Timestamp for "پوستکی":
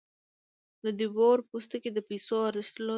1.49-1.89